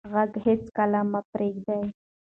[0.13, 1.83] غږ هېڅکله مه پرېږدئ.